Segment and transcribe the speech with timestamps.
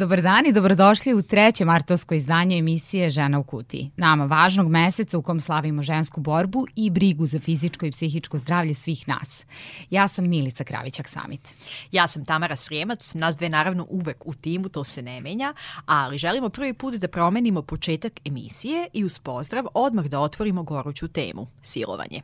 [0.00, 3.90] Dobar dan i dobrodošli u treće martovsko izdanje emisije Žena u kutiji.
[3.96, 8.74] Nama važnog meseca u kom slavimo žensku borbu i brigu za fizičko i psihičko zdravlje
[8.74, 9.44] svih nas.
[9.90, 11.54] Ja sam Milica Kravićak-Samit.
[11.92, 15.54] Ja sam Tamara Srijemac, nas dve naravno uvek u timu, to se ne menja,
[15.86, 21.08] ali želimo prvi put da promenimo početak emisije i uz pozdrav odmah da otvorimo goruću
[21.08, 22.22] temu, silovanje.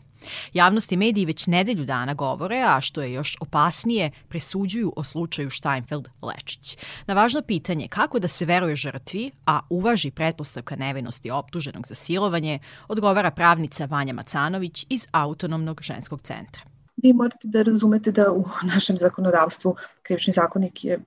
[0.53, 5.51] Javnost i mediji već nedelju dana govore, a što je još opasnije, presuđuju o slučaju
[5.51, 6.79] Steinfeld-Lečić.
[7.07, 12.59] Na važno pitanje kako da se veruje žrtvi, a uvaži pretpostavka nevinosti optuženog za silovanje,
[12.89, 16.63] odgovara pravnica Vanja Macanović iz Autonomnog ženskog centra
[16.97, 18.45] vi morate da razumete da u
[18.75, 21.01] našem zakonodavstvu krivični zakonik je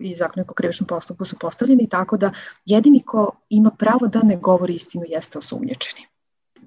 [0.00, 2.32] i zakonik o krivičnom postupku su postavljeni tako da
[2.64, 6.06] jedini ko ima pravo da ne govori istinu jeste osumnječeni.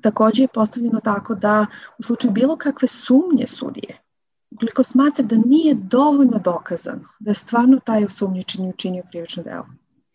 [0.02, 1.66] Takođe je postavljeno tako da
[1.98, 3.98] u slučaju bilo kakve sumnje sudije,
[4.52, 9.68] ukoliko smatra da nije dovoljno dokazano da je stvarno taj osumnjičeni učinio krivično delo,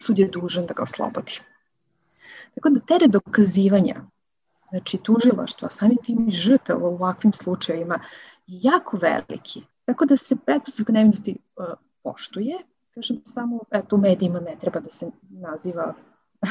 [0.03, 1.41] sud je dužan da ga oslobodi.
[2.55, 4.05] Tako da teret dokazivanja,
[4.71, 7.95] znači tužilaštva, samim tim i žrtav u ovakvim slučajevima
[8.47, 9.63] je jako veliki.
[9.85, 11.67] Tako da se pretpostavka nevinosti uh,
[12.03, 12.59] poštuje,
[12.95, 15.95] kažem samo, eto u medijima ne treba da se naziva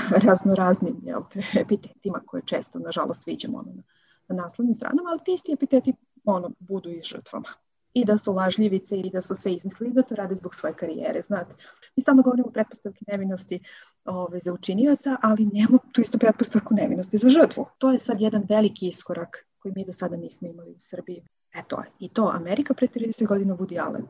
[0.27, 1.21] raznoraznim jel,
[1.63, 3.83] epitetima koje često, nažalost, vidimo ono, na,
[4.27, 5.93] na naslovnim stranama, ali ti isti epiteti
[6.25, 7.49] ono, budu i žrtvama
[7.93, 11.21] i da su lažljivice i da su sve izmislili da to rade zbog svoje karijere,
[11.21, 11.55] znate.
[11.95, 13.59] Mi stalno govorimo o pretpostavki nevinosti
[14.05, 17.65] ove, ovaj, za učinioca, ali nemamo tu isto pretpostavku nevinosti za žrtvu.
[17.77, 21.23] To je sad jedan veliki iskorak koji mi do sada nismo imali u Srbiji.
[21.55, 24.07] Eto, i to Amerika pre 30 godina Woody Allen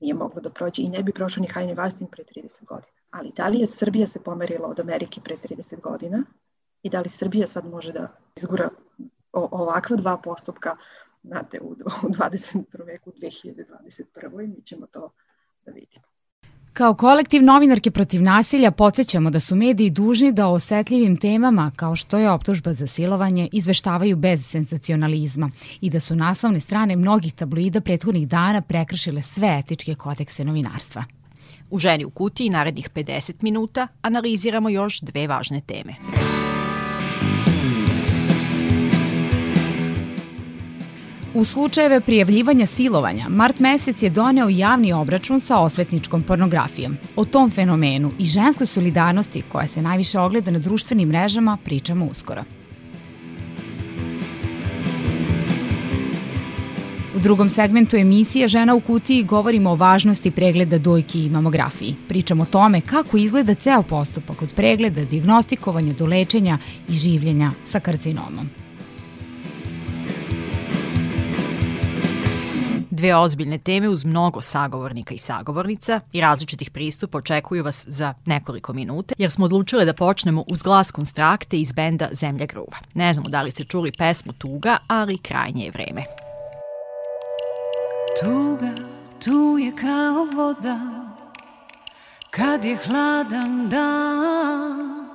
[0.00, 3.01] nije moglo da prođe i ne bi prošao ni Hajni Vastin pre 30 godina.
[3.12, 6.24] Ali da li je Srbija se pomerila od Amerike pre 30 godina
[6.82, 8.68] i da li Srbija sad može da izgura
[9.32, 10.76] ovakva dva postupka
[11.22, 11.70] znate, u,
[12.02, 12.86] u 21.
[12.86, 14.46] veku, 2021.
[14.56, 15.10] mi ćemo to
[15.66, 16.12] da vidimo.
[16.72, 21.96] Kao kolektiv novinarke protiv nasilja podsjećamo da su mediji dužni da o osetljivim temama, kao
[21.96, 27.80] što je optužba za silovanje, izveštavaju bez sensacionalizma i da su naslovne strane mnogih tabloida
[27.80, 31.04] prethodnih dana prekršile sve etičke kodekse novinarstva.
[31.72, 35.94] U Ženi u kutiji narednih 50 minuta analiziramo još dve važne teme.
[41.34, 46.96] U slučajeve prijavljivanja silovanja, mart mesec je doneo javni obračun sa osvetničkom pornografijom.
[47.16, 52.44] O tom fenomenu i ženskoj solidarnosti koja se najviše ogleda na društvenim mrežama pričamo uskoro.
[57.16, 61.94] U drugom segmentu emisije Žena u kutiji govorimo o važnosti pregleda dojki i mamografiji.
[62.08, 66.58] Pričamo o tome kako izgleda ceo postupak od pregleda, diagnostikovanja do lečenja
[66.88, 68.48] i življenja sa karcinomom.
[72.90, 78.72] Dve ozbiljne teme uz mnogo sagovornika i sagovornica i različitih pristupa očekuju vas za nekoliko
[78.72, 82.78] minuta, jer smo odlučile da počnemo uz glas konstrakte iz benda Zemlja gruva.
[82.94, 86.31] Ne znamo da li ste čuli pesmu Tuga, ali krajnje je vreme.
[88.20, 88.74] Tuga,
[89.24, 90.78] tu je kao voda,
[92.30, 95.08] kad je hladan dan.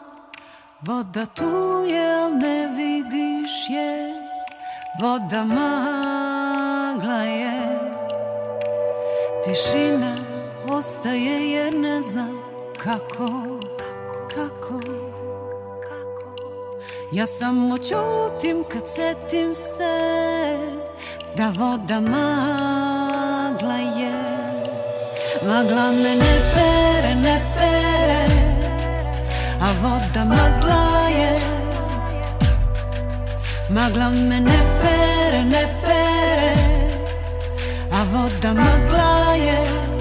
[0.81, 4.13] Voda tu je, ne vidiš je,
[5.01, 7.79] voda magla je.
[9.43, 10.15] Tišina
[10.73, 12.27] ostaje jer ne zna
[12.77, 13.59] kako,
[14.35, 14.81] kako.
[17.11, 20.76] Ja samo čutim kad setim se
[21.37, 24.11] da voda magla je.
[25.47, 28.21] Magla me ne pere, ne pere
[29.61, 31.33] A voda magla je.
[33.69, 36.53] Magla me ne pere, ne pere
[37.91, 39.96] A voda magla je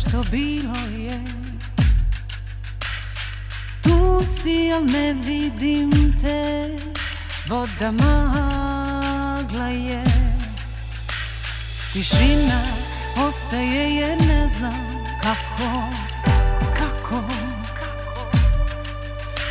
[0.00, 1.20] što bilo je.
[3.82, 6.68] Tu si, al ne vidim te
[7.48, 10.04] Voda magla je.
[11.92, 12.60] Tišina
[13.28, 15.84] ostaje jer ne znam kako
[16.78, 17.22] Kako.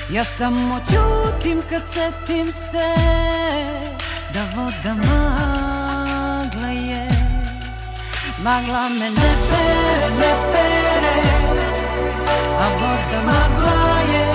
[0.09, 2.93] Ja samo čutim kad setim se
[4.33, 5.48] Da voda magla je
[8.41, 11.15] Magla me ne pere, ne pere
[12.63, 13.79] A voda magla
[14.11, 14.25] je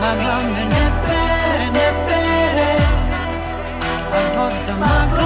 [0.00, 2.70] Magla me ne pere, ne pere
[4.12, 5.25] A voda magla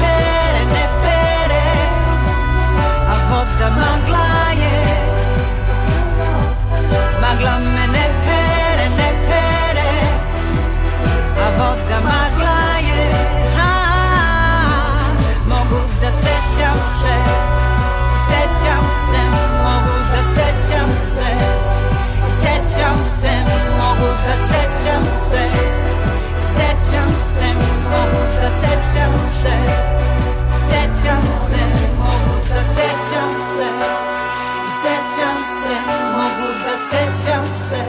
[0.00, 1.64] pere, ne pere
[3.12, 4.28] A voda magla
[4.62, 4.78] je.
[7.20, 9.92] Magla me ne pere, ne pere
[11.44, 13.04] A voda magla je.
[13.58, 13.72] A,
[15.48, 17.16] Mogu da sećam se
[18.28, 19.22] Sećam se,
[19.64, 21.30] mogu da sećam se
[22.40, 23.32] Sećam se,
[23.78, 25.42] mogu da sećam se
[26.54, 27.25] Sećam se,
[27.96, 29.56] mogu da sećam se
[30.68, 31.62] Sećam se,
[31.98, 33.68] mogu da sećam se
[34.82, 35.76] Sećam se,
[36.16, 37.82] mogu da sećam se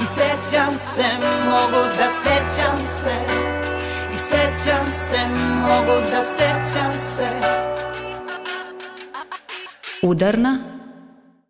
[0.00, 1.04] I sećam se,
[1.44, 3.14] mogu da sećam se
[4.12, 5.18] I sećam se,
[5.60, 7.26] mogu da sećam se
[10.02, 10.58] Udarna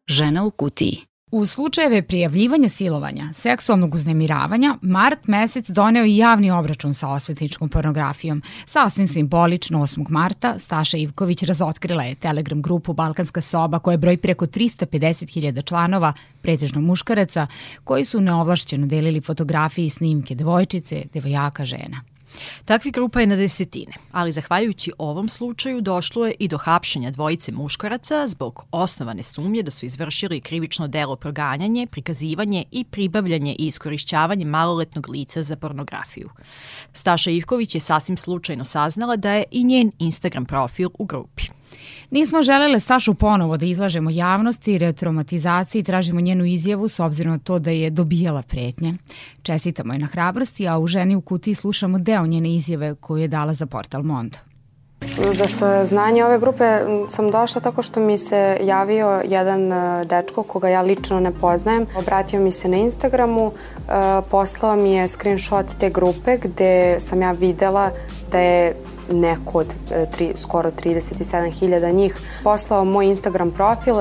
[0.07, 1.06] žena u kutiji.
[1.31, 8.43] U slučajeve prijavljivanja silovanja, seksualnog uznemiravanja, mart mesec doneo i javni obračun sa osvetničkom pornografijom.
[8.67, 10.11] Sasvim simbolično 8.
[10.11, 16.12] marta Staša Ivković razotkrila je Telegram grupu Balkanska soba koja broji preko 350.000 članova,
[16.43, 17.46] pretežno muškaraca,
[17.84, 22.16] koji su neovlašćeno delili fotografije i snimke devojčice, devojaka, žena.
[22.65, 27.53] Takvi grupa je na desetine, ali zahvaljujući ovom slučaju došlo je i do hapšenja dvojice
[27.53, 34.44] muškaraca zbog osnovane sumnje da su izvršili krivično delo proganjanje, prikazivanje i pribavljanje i iskorišćavanje
[34.44, 36.31] maloletnog lica za pornografiju.
[36.93, 41.43] Staša Ivković je sasvim slučajno saznala da je i njen Instagram profil u grupi.
[42.11, 47.58] Nismo želele Stašu ponovo da izlažemo javnosti, retraumatizaciji, tražimo njenu izjavu s obzirom na to
[47.58, 48.94] da je dobijala pretnje.
[49.43, 53.28] Čestitamo je na hrabrosti, a u ženi u kutiji slušamo deo njene izjave koju je
[53.28, 54.38] dala za portal Mondo.
[55.32, 56.64] Za saznanje ove grupe
[57.08, 61.87] sam došla tako što mi se javio jedan e, dečko koga ja lično ne poznajem.
[61.99, 63.90] Obratio mi se na Instagramu, e,
[64.30, 67.90] poslao mi je screenshot te grupe gde sam ja videla
[68.30, 68.75] da je
[69.13, 73.95] neko od e, tri, skoro 37.000 njih poslao moj Instagram profil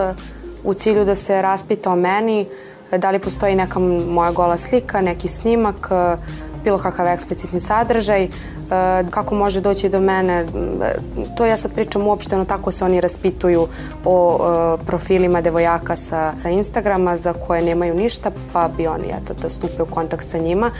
[0.64, 2.48] u cilju da se raspita o meni,
[2.98, 5.90] da li postoji neka moja gola slika, neki snimak,
[6.64, 8.28] bilo kakav eksplicitni sadržaj,
[9.10, 10.46] kako može doći do mene.
[11.38, 13.68] To ja sad pričam uopšteno, tako se oni raspituju
[14.06, 14.40] o
[14.86, 19.84] profilima devojaka sa, sa Instagrama za koje nemaju ništa, pa bi oni eto, da stupe
[19.84, 20.72] u kontakt sa njima.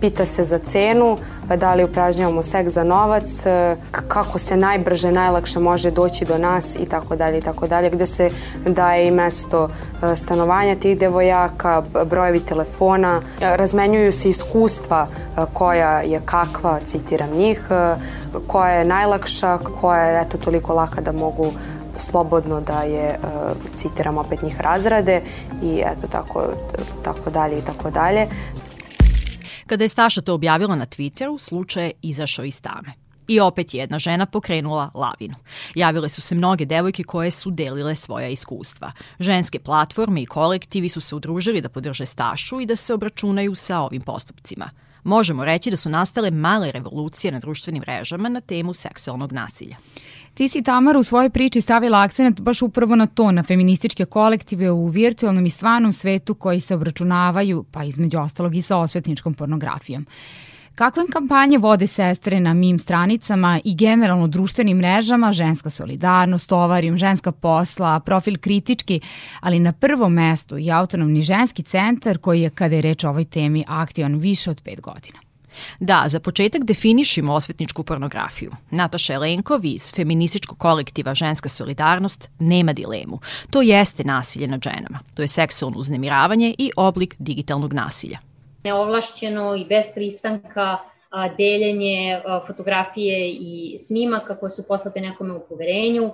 [0.00, 1.16] Pita se za cenu,
[1.56, 3.44] da li upražnjavamo seks za novac,
[3.90, 8.06] kako se najbrže, najlakše može doći do nas i tako dalje i tako dalje, gde
[8.06, 8.30] se
[8.66, 9.68] daje i mesto
[10.16, 15.06] stanovanja tih devojaka, brojevi telefona, razmenjuju se iskustva
[15.52, 17.60] koja je kakva, citiram njih,
[18.46, 21.52] koja je najlakša, koja je eto toliko laka da mogu
[21.96, 23.18] slobodno da je,
[23.74, 25.22] citiram opet njih, razrade
[25.62, 26.42] i eto tako,
[27.04, 28.26] tako dalje i tako dalje.
[29.66, 32.92] Kada je Staša to objavila na Twitteru, slučaj je izašao iz tame.
[33.28, 35.34] I opet jedna žena pokrenula lavinu.
[35.74, 38.92] Javile su se mnoge devojke koje su delile svoja iskustva.
[39.20, 43.80] Ženske platforme i kolektivi su se udružili da podrže Stašu i da se obračunaju sa
[43.80, 44.70] ovim postupcima.
[45.04, 49.76] Možemo reći da su nastale male revolucije na društvenim mrežama na temu seksualnog nasilja.
[50.34, 54.70] Ti si Tamara u svojoj priči stavila akcent baš upravo na to, na feminističke kolektive
[54.70, 60.06] u virtualnom i stvarnom svetu koji se obračunavaju, pa između ostalog i sa osvetničkom pornografijom.
[60.74, 67.32] Kakve kampanje vode sestre na mim stranicama i generalno društvenim mrežama, ženska solidarnost, ovarium, ženska
[67.32, 69.00] posla, profil kritički,
[69.40, 73.24] ali na prvom mestu i autonomni ženski centar koji je, kada je reč o ovoj
[73.24, 75.18] temi, aktivan više od pet godina.
[75.80, 78.52] Da, za početak definišimo osvetničku pornografiju.
[78.70, 83.20] Nataša Elenkov iz feminističkog kolektiva Ženska solidarnost nema dilemu.
[83.50, 85.00] To jeste nasilje nad ženama.
[85.14, 88.18] To je seksualno uznemiravanje i oblik digitalnog nasilja
[88.64, 90.78] neovlašćeno i bez pristanka
[91.36, 96.10] deljenje fotografije i snimaka koje su poslate nekome u poverenju.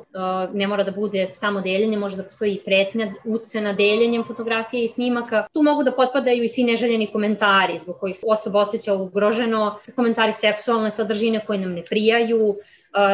[0.53, 4.89] Ne mora da bude samo deljenje, može da postoji i pretnja ucena deljenjem fotografije i
[4.89, 5.47] snimaka.
[5.53, 10.91] Tu mogu da potpadaju i svi neželjeni komentari zbog kojih osoba osjeća ugroženo, komentari seksualne
[10.91, 12.57] sadržine koje nam ne prijaju,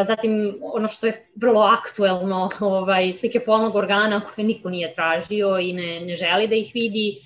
[0.06, 5.72] zatim ono što je vrlo aktuelno, ovaj, slike polnog organa koje niko nije tražio i
[5.72, 7.18] ne, ne želi da ih vidi,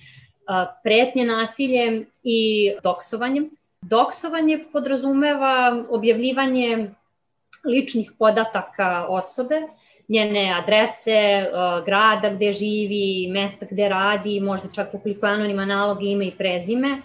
[0.82, 3.50] pretnje nasiljem i doksovanjem.
[3.82, 6.90] Doksovanje podrazumeva objavljivanje
[7.64, 9.60] ličnih podataka osobe,
[10.08, 11.46] njene adrese,
[11.86, 17.02] grada gde živi, mesta gde radi, možda čak ukoliko je anonima nalog ime i prezime.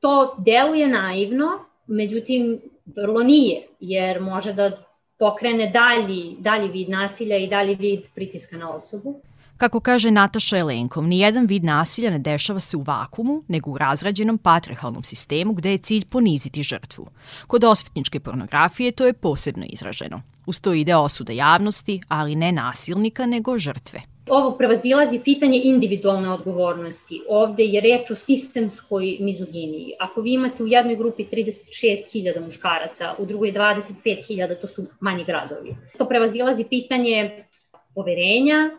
[0.00, 1.48] To deluje naivno,
[1.86, 4.70] međutim vrlo nije, jer može da
[5.18, 9.20] pokrene dalji, dalji vid nasilja i dalji vid pritiska na osobu.
[9.56, 14.38] Kako kaže Nataša Elenkov, nijedan vid nasilja ne dešava se u vakumu, nego u razrađenom
[14.38, 17.06] patrihalnom sistemu gde je cilj poniziti žrtvu.
[17.46, 20.22] Kod osvetničke pornografije to je posebno izraženo.
[20.46, 24.02] Uz to ide osuda javnosti, ali ne nasilnika, nego žrtve.
[24.28, 27.20] Ovo prevazilazi pitanje individualne odgovornosti.
[27.28, 29.92] Ovde je reč o sistemskoj mizoginiji.
[30.00, 35.76] Ako vi imate u jednoj grupi 36.000 muškaraca, u drugoj 25.000, to su manji gradovi.
[35.98, 37.44] To prevazilazi pitanje
[37.94, 38.70] poverenja,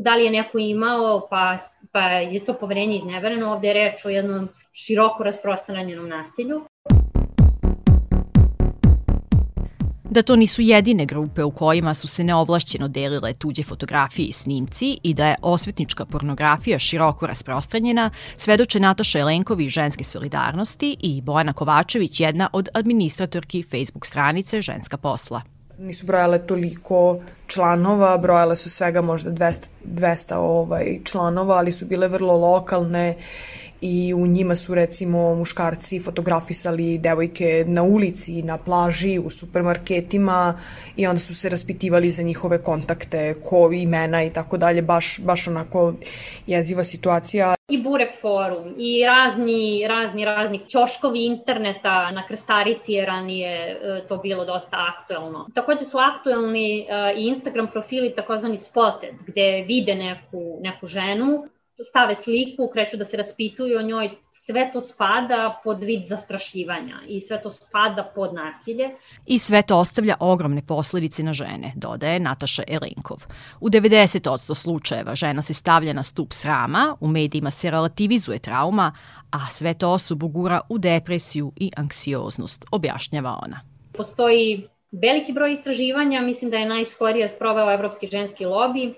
[0.00, 1.58] da li je neko imao, pa,
[1.92, 3.52] pa je to poverenje iznevereno.
[3.52, 6.60] Ovde je reč o jednom široko rasprostranjenom nasilju.
[10.10, 14.98] da to nisu jedine grupe u kojima su se neovlašćeno delile tuđe fotografije i snimci
[15.02, 21.52] i da je osvetnička pornografija široko rasprostranjena, svedoče Nataša Elenkovi iz Ženske solidarnosti i Bojana
[21.52, 29.00] Kovačević, jedna od administratorki Facebook stranice Ženska posla nisu brojale toliko članova, brojale su svega
[29.00, 33.16] možda 200, 200 ovaj, članova, ali su bile vrlo lokalne
[33.80, 40.58] i u njima su recimo muškarci fotografisali devojke na ulici, na plaži, u supermarketima
[40.96, 45.48] i onda su se raspitivali za njihove kontakte, ko imena i tako dalje, baš, baš
[45.48, 45.94] onako
[46.46, 47.54] jeziva situacija.
[47.68, 54.16] I Burek forum i razni, razni, razni ćoškovi interneta na Krstarici je ranije e, to
[54.16, 55.46] bilo dosta aktuelno.
[55.54, 61.48] Takođe su aktuelni e, i Instagram profili takozvani spotted, gde vide neku, neku ženu
[61.78, 67.20] stave sliku, kreću da se raspituju o njoj, sve to spada pod vid zastrašivanja i
[67.20, 68.90] sve to spada pod nasilje.
[69.26, 73.18] I sve to ostavlja ogromne posledice na žene, dodaje Nataša Elinkov.
[73.60, 78.92] U 90% slučajeva žena se stavlja na stup srama, u medijima se relativizuje trauma,
[79.30, 83.60] a sve to osobu gura u depresiju i anksioznost, objašnjava ona.
[83.92, 88.94] Postoji veliki broj istraživanja, mislim da je najskorije proveo Evropski ženski lobby,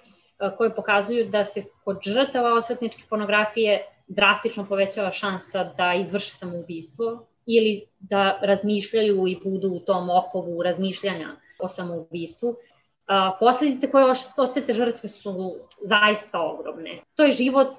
[0.56, 7.86] koje pokazuju da se kod žrtava osvetničke pornografije drastično povećava šansa da izvrše samoubistvo ili
[7.98, 12.56] da razmišljaju i budu u tom okovu razmišljanja o samoubistvu.
[13.40, 16.98] Posledice koje osete žrtve su zaista ogromne.
[17.14, 17.74] To je život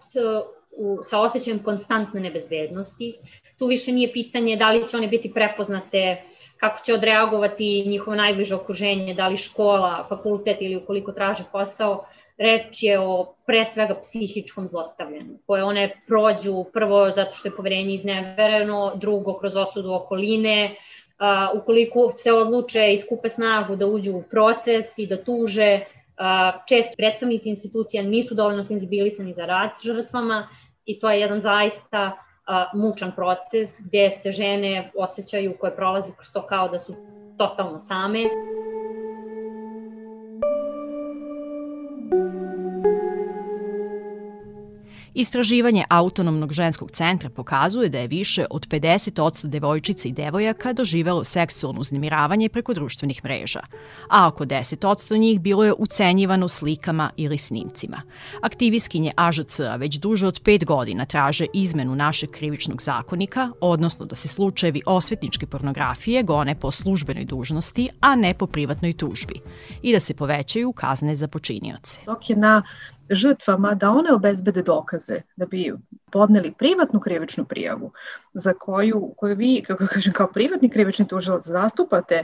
[0.77, 3.13] u, sa osjećajem konstantne nebezbednosti.
[3.60, 6.22] Tu više nije pitanje da li će one biti prepoznate,
[6.58, 12.05] kako će odreagovati njihovo najbliže okruženje, da li škola, fakultet ili ukoliko traže posao,
[12.38, 17.94] reč je o pre svega psihičkom zlostavljanju, koje one prođu prvo zato što je poverenje
[17.94, 24.24] iznevereno, drugo kroz osudu okoline, uh, ukoliko se odluče i skupe snagu da uđu u
[24.24, 30.48] proces i da tuže, uh, čest predstavnici institucija nisu dovoljno senzibilisani za rad s žrtvama
[30.86, 36.32] i to je jedan zaista uh, mučan proces gde se žene osjećaju koje prolaze kroz
[36.34, 36.96] to kao da su
[37.38, 38.20] totalno same.
[45.13, 51.79] Istraživanje Autonomnog ženskog centra pokazuje da je više od 50% devojčica i devojaka doživelo seksualno
[51.79, 53.60] uznemiravanje preko društvenih mreža,
[54.10, 58.01] a oko 10% njih bilo je ucenjivano slikama ili snimcima.
[58.41, 64.27] Aktivistkinje AŽC-a već duže od pet godina traže izmenu našeg krivičnog zakonika, odnosno da se
[64.27, 69.41] slučajevi osvetničke pornografije gone po službenoj dužnosti, a ne po privatnoj tužbi,
[69.82, 72.00] i da se povećaju kazne za počinioce.
[72.05, 72.62] Dok je na
[73.10, 75.74] žrtvama da one obezbede dokaze da bi
[76.12, 77.91] podneli privatnu krivičnu prijavu
[78.33, 82.24] za koju, koju vi, kako kažem, kao privatni krivični tužilac zastupate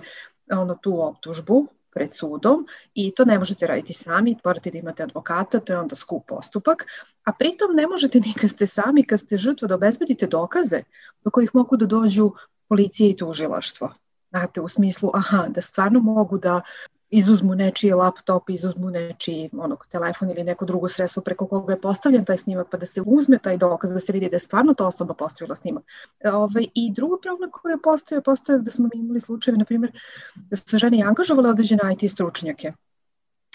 [0.51, 5.59] ono, tu optužbu pred sudom i to ne možete raditi sami, morate da imate advokata,
[5.59, 6.85] to je onda skup postupak,
[7.25, 10.83] a pritom ne možete ni kad ste sami, kad ste žrtva da obezbedite dokaze
[11.23, 12.31] do kojih mogu da dođu
[12.69, 13.93] policije i tužilaštvo.
[14.29, 16.61] Znate, u smislu, aha, da stvarno mogu da
[17.09, 22.25] izuzmu nečiji laptop, izuzmu nečiji onog, telefon ili neko drugo sredstvo preko koga je postavljen
[22.25, 24.87] taj snimak, pa da se uzme taj dokaz, da se vidi da je stvarno ta
[24.87, 25.83] osoba postavila snimak.
[26.25, 29.91] Ove, ovaj, I drugo problem koje postoje, postoje da smo imali slučajeve, na primjer,
[30.35, 32.73] da su žene i angažovale određene IT stručnjake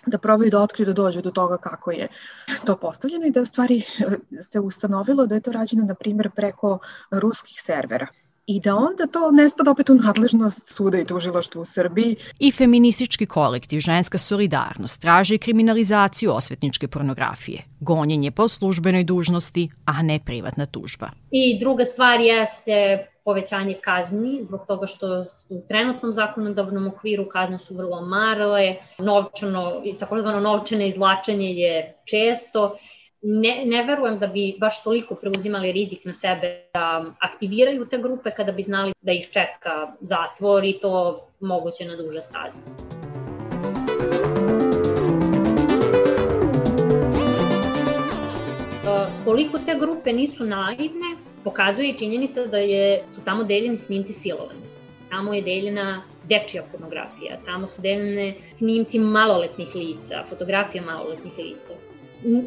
[0.06, 2.08] da probaju da otkriju da dođu do toga kako je
[2.66, 3.82] to postavljeno i da je u stvari
[4.42, 6.78] se ustanovilo da je to rađeno, na primjer, preko
[7.10, 8.06] ruskih servera
[8.46, 12.16] i da onda to ne spada opet u nadležnost suda i tužilaštva u Srbiji.
[12.38, 20.20] I feministički kolektiv Ženska solidarnost traži kriminalizaciju osvetničke pornografije, gonjenje po službenoj dužnosti, a ne
[20.24, 21.10] privatna tužba.
[21.30, 27.74] I druga stvar jeste povećanje kazni, zbog toga što u trenutnom zakonodavnom okviru kazne su
[27.74, 32.76] vrlo marale, novčano, takozvano novčane izvlačenje je često
[33.24, 38.30] ne, ne verujem da bi baš toliko preuzimali rizik na sebe da aktiviraju te grupe
[38.30, 42.62] kada bi znali da ih čeka zatvor i to moguće na duže staze.
[48.84, 54.12] E, koliko te grupe nisu naivne, pokazuje i činjenica da je, su tamo deljeni snimci
[54.12, 54.64] silovanja.
[55.10, 61.83] Tamo je deljena dečija pornografija, tamo su deljene snimci maloletnih lica, fotografija maloletnih lica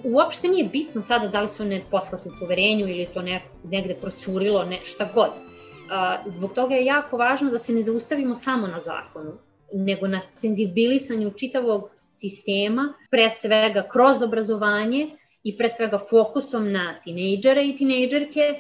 [0.04, 3.96] uopšte nije bitno sada da li su one poslate u poverenju ili to ne, negde
[3.96, 5.30] procurilo, ne, šta god.
[5.30, 9.32] Uh, zbog toga je jako važno da se ne zaustavimo samo na zakonu,
[9.74, 15.10] nego na senzibilisanju čitavog sistema, pre svega kroz obrazovanje
[15.44, 18.60] i pre svega fokusom na tinejdžere i tinejdžerke,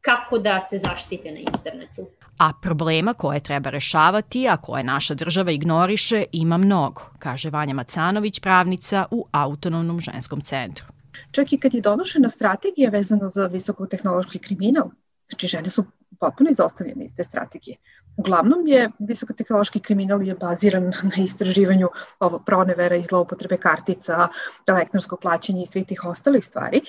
[0.00, 2.06] kako da se zaštite na internetu
[2.38, 8.40] a problema koje treba rešavati, a koje naša država ignoriše, ima mnogo, kaže Vanja Macanović,
[8.40, 10.86] pravnica u Autonomnom ženskom centru.
[11.30, 14.90] Čak i kad je donošena strategija vezana za visokotehnološki kriminal,
[15.28, 15.84] znači žene su
[16.20, 17.76] potpuno izostavljene iz te strategije.
[18.16, 21.88] Uglavnom je visokotehnološki kriminal je baziran na istraživanju
[22.20, 24.28] ovo pronevera i zloupotrebe kartica,
[24.68, 26.80] elektronsko plaćanje i svih tih ostalih stvari.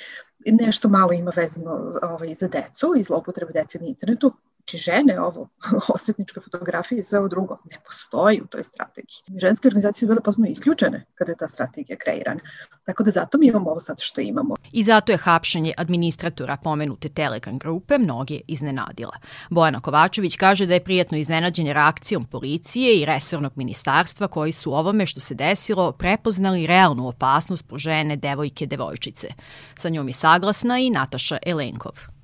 [0.46, 1.72] Nešto malo ima vezano
[2.04, 4.34] ovaj, za decu i zloupotrebe dece na internetu,
[4.68, 5.50] Znači žene, ovo,
[5.96, 9.40] osvetničke fotografije i sve ovo drugo, ne postoji u toj strategiji.
[9.40, 12.40] Ženske organizacije su bile potpuno isključene kada je ta strategija kreirana.
[12.86, 14.56] Tako da zato mi imamo ovo sad što imamo.
[14.72, 19.18] I zato je hapšenje administratora pomenute Telegram grupe mnoge iznenadila.
[19.50, 25.06] Bojana Kovačević kaže da je prijatno iznenađenje reakcijom policije i resornog ministarstva koji su ovome
[25.06, 29.28] što se desilo prepoznali realnu opasnost po žene, devojke, devojčice.
[29.76, 32.17] Sa njom je saglasna i Nataša Elenkov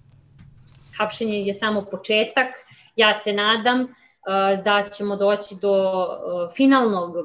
[0.98, 2.48] hapšenje je samo početak.
[2.96, 7.16] Ja se nadam uh, da ćemo doći do uh, finalnog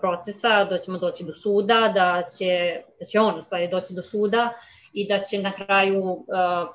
[0.00, 4.02] procesa, da ćemo doći do suda, da će, da će on u stvari doći do
[4.02, 4.52] suda
[4.92, 6.24] i da će na kraju uh,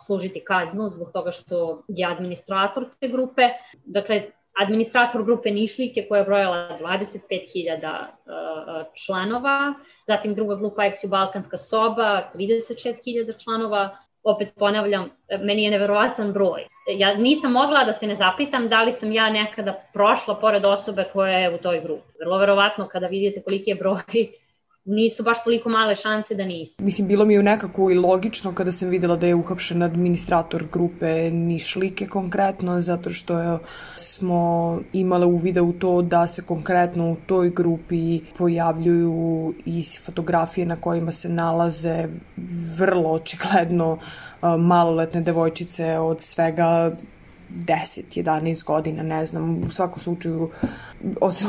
[0.05, 3.41] služiti kaznu zbog toga što je administrator te grupe.
[3.85, 4.23] Dakle,
[4.61, 8.05] administrator grupe Nišlike koja je brojala 25.000
[9.05, 9.73] članova,
[10.07, 16.65] zatim druga grupa Eksiju Balkanska soba, 36.000 članova, opet ponavljam, meni je neverovatan broj.
[16.97, 21.05] Ja nisam mogla da se ne zapitam da li sam ja nekada prošla pored osobe
[21.13, 22.11] koja je u toj grupi.
[22.19, 24.01] Vrlo verovatno kada vidite koliki je broj
[24.85, 26.83] nisu baš toliko male šanse da nisu.
[26.83, 31.31] Mislim, bilo mi je nekako i logično kada sam videla da je uhapšen administrator grupe
[31.31, 33.57] Nišlike konkretno, zato što je,
[33.95, 40.75] smo imale uvida u to da se konkretno u toj grupi pojavljuju i fotografije na
[40.75, 42.07] kojima se nalaze
[42.77, 43.97] vrlo očigledno
[44.41, 46.91] maloletne devojčice od svega
[47.55, 50.49] 10, 11 godina, ne znam, u svakom slučaju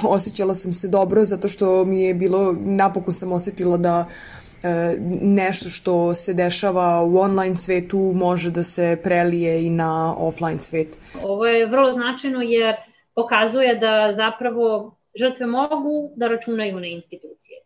[0.09, 4.07] osjećala sam se dobro zato što mi je bilo, napokon sam osetila da
[4.63, 10.61] e, nešto što se dešava u online svetu može da se prelije i na offline
[10.61, 10.99] svet.
[11.23, 12.75] Ovo je vrlo značajno jer
[13.15, 17.59] pokazuje da zapravo žrtve mogu da računaju na institucije.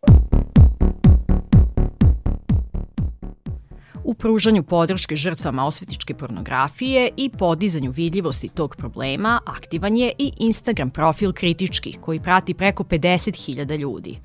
[4.07, 10.89] U pružanju podrške žrtvama osvetničke pornografije i podizanju vidljivosti tog problema aktivan je i Instagram
[10.89, 14.19] profil Kritički, koji prati preko 50.000 ljudi.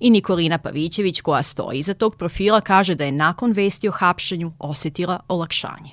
[0.00, 4.52] I Nikolina Pavićević, koja stoji iza tog profila, kaže da je nakon vesti o hapšenju
[4.58, 5.90] osetila olakšanje.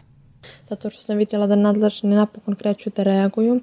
[0.69, 3.62] Zato što sam vidjela da nadležni napokon kreću da reaguju.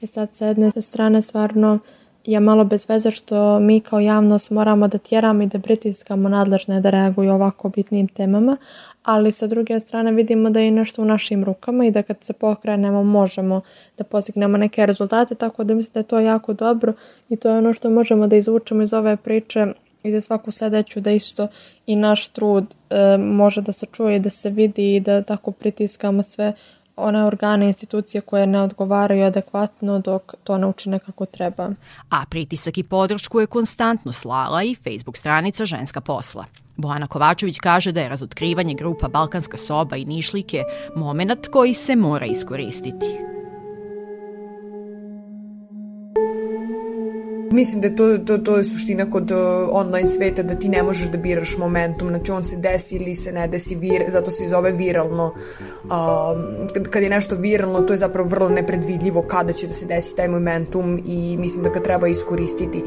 [0.00, 1.78] I sad sa jedne strane stvarno
[2.26, 6.80] je malo bez veze što mi kao javnost moramo da tjeramo i da pritiskamo nadležne
[6.80, 8.56] da reaguju ovako bitnim temama,
[9.06, 12.32] ali sa druge strane vidimo da je nešto u našim rukama i da kad se
[12.32, 13.60] pokrenemo možemo
[13.98, 16.92] da postignemo neke rezultate, tako da mislim da je to jako dobro
[17.28, 19.66] i to je ono što možemo da izvučemo iz ove priče
[20.02, 21.48] i za svaku sledeću da isto
[21.86, 26.22] i naš trud e, može da se čuje da se vidi i da tako pritiskamo
[26.22, 26.52] sve
[26.96, 31.70] one organe i institucije koje ne odgovaraju adekvatno dok to ne učine kako treba.
[32.10, 36.44] A pritisak i podršku je konstantno slala i Facebook stranica Ženska posla.
[36.76, 40.62] Bojana Kovačević kaže da je razotkrivanje grupa Balkanska soba i Nišlike
[40.96, 43.06] moment koji se mora iskoristiti.
[47.50, 49.38] Mislim da to, to, to je suština kod uh,
[49.70, 53.32] online sveta, da ti ne možeš da biraš momentum, znači on se desi ili se
[53.32, 55.24] ne desi, vir, zato se zove viralno.
[55.24, 59.86] Um, kad, kad je nešto viralno, to je zapravo vrlo nepredvidljivo kada će da se
[59.86, 62.82] desi taj momentum i mislim da ga treba iskoristiti.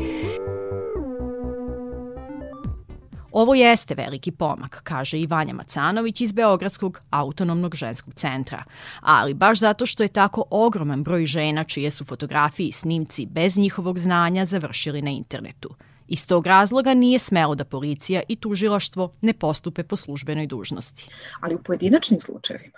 [3.32, 8.64] Ovo jeste veliki pomak, kaže i Vanja Macanović iz Beogradskog autonomnog ženskog centra.
[9.02, 13.58] Ali baš zato što je tako ogroman broj žena čije su fotografije i snimci bez
[13.58, 15.76] njihovog znanja završili na internetu.
[16.08, 21.10] Iz tog razloga nije smelo da policija i tužilaštvo ne postupe po službenoj dužnosti.
[21.42, 22.78] Ali u pojedinačnim slučajevima,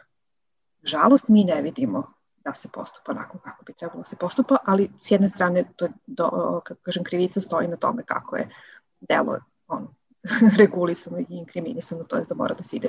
[0.83, 2.13] žalost, mi ne vidimo
[2.45, 5.87] da se postupa onako kako bi trebalo da se postupa, ali s jedne strane, to
[6.07, 6.29] do,
[6.63, 8.49] kako kažem, krivica stoji na tome kako je
[8.99, 9.87] delo on,
[10.57, 12.88] regulisano i inkriminisano, to je da mora da se ide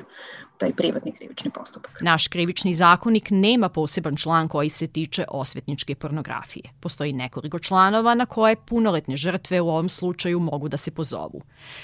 [0.55, 1.99] u taj privatni krivični postupak.
[2.01, 6.65] Naš krivični zakonik nema poseban član koji se tiče osvetničke pornografije.
[6.81, 11.43] Postoji nekoliko članova na koje punoletne žrtve u ovom slučaju mogu da se pozovu.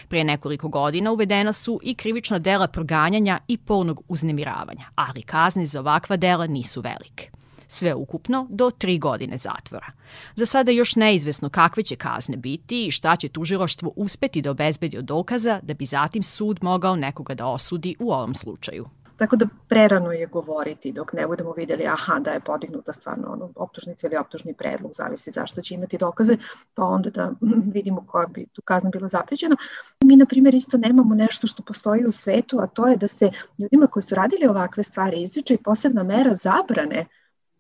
[0.09, 5.81] Pre nekoliko godina uvedena su i krivična dela proganjanja i polnog uznemiravanja, ali kazne za
[5.81, 7.31] ovakva dela nisu velike
[7.69, 9.87] sve ukupno do tri godine zatvora.
[10.35, 14.99] Za sada još neizvesno kakve će kazne biti i šta će tužiloštvo uspeti da obezbedi
[14.99, 18.87] od dokaza da bi zatim sud mogao nekoga da osudi u ovom slučaju.
[19.19, 23.51] Tako da prerano je govoriti dok ne budemo videli aha da je podignuta stvarno ono,
[23.57, 26.37] optužnica ili optužni predlog, zavisi zašto će imati dokaze,
[26.75, 27.33] pa onda da
[27.77, 29.57] vidimo koja bi tu kazna bila zapređena.
[30.05, 33.31] Mi, na primjer, isto nemamo nešto što postoji u svetu, a to je da se
[33.59, 37.07] ljudima koji su radili ovakve stvari izriče i posebna mera zabrane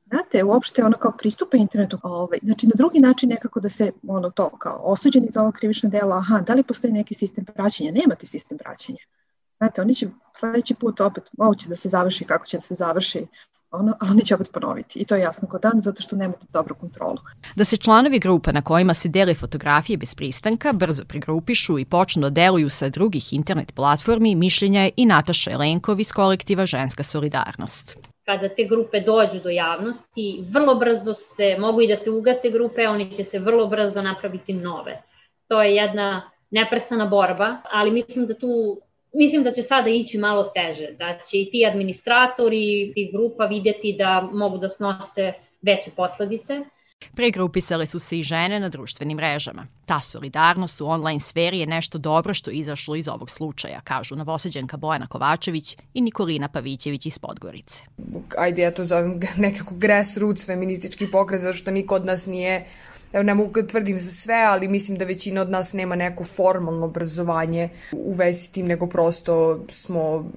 [0.09, 4.31] Znate, uopšte ono kao pristupa internetu, ovaj, znači na drugi način nekako da se ono
[4.31, 7.92] to kao osuđeni za ovo krivično delo, aha, da li postoji neki sistem praćenja?
[7.92, 8.99] Nemate sistem praćenja.
[9.59, 12.75] Znate, oni će sledeći put opet, ovo će da se završi kako će da se
[12.75, 13.27] završi,
[13.71, 14.99] ono, ali oni će opet ponoviti.
[14.99, 17.18] I to je jasno kod dan, zato što nemate dobru kontrolu.
[17.57, 22.23] Da se članovi grupa na kojima se dele fotografije bez pristanka brzo pregrupišu i počnu
[22.23, 27.99] da deluju sa drugih internet platformi, mišljenja je i Nataša Elenkov iz kolektiva Ženska solidarnost
[28.29, 32.88] kada te grupe dođu do javnosti, vrlo brzo se, mogu i da se ugase grupe,
[32.88, 35.03] oni će se vrlo brzo napraviti nove.
[35.49, 38.81] To je jedna neprestana borba, ali mislim da tu
[39.14, 43.95] Mislim da će sada ići malo teže, da će i ti administratori i grupa vidjeti
[43.99, 46.61] da mogu da snose veće posledice
[47.14, 49.66] Pregrupisale su se i žene na društvenim mrežama.
[49.87, 54.16] Ta solidarnost u online sferi je nešto dobro što je izašlo iz ovog slučaja, kažu
[54.16, 57.82] novoseđenka Bojana Kovačević i Nikolina Pavićević iz Podgorice.
[58.38, 62.66] Ajde, ja to zovem nekako grassroots feministički pokret, zašto niko od nas nije
[63.12, 66.25] evo ne mogu da tvrdim za sve, ali mislim da većina od nas nema neko
[66.25, 70.31] formalno obrazovanje u vezi s tim, nego prosto smo,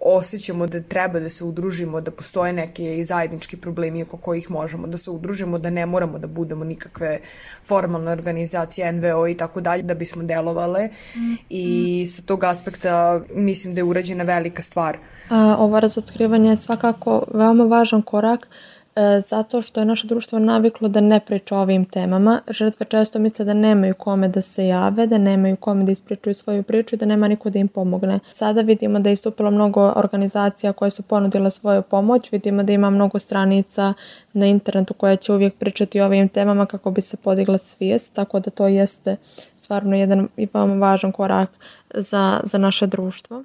[0.00, 4.98] osjećamo da treba da se udružimo, da postoje neke zajednički problemi oko kojih možemo da
[4.98, 7.18] se udružimo, da ne moramo da budemo nikakve
[7.64, 11.34] formalne organizacije, NVO i tako dalje, da bismo delovale mm.
[11.50, 14.98] i sa tog aspekta mislim da je urađena velika stvar.
[15.30, 18.48] A, ovo razotkrivanje je svakako veoma važan korak
[19.26, 22.40] zato što je naše društvo naviklo da ne priča o ovim temama.
[22.50, 26.62] Žrtve često misle da nemaju kome da se jave, da nemaju kome da ispričaju svoju
[26.62, 28.20] priču i da nema niko da im pomogne.
[28.30, 32.90] Sada vidimo da je istupilo mnogo organizacija koje su ponudile svoju pomoć, vidimo da ima
[32.90, 33.94] mnogo stranica
[34.32, 38.40] na internetu koje će uvijek pričati o ovim temama kako bi se podigla svijest, tako
[38.40, 39.16] da to jeste
[39.56, 41.50] stvarno jedan i veoma važan korak
[41.94, 43.44] za, za naše društvo.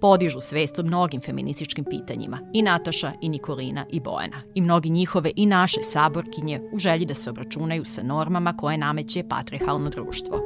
[0.00, 5.32] Podižu svest o mnogim feminističkim pitanjima, i Nataša, i Nikolina, i Bojana, i mnogi njihove
[5.36, 10.40] i naše saborkinje u želji da se obračunaju sa normama koje nameće patrihalno društvo.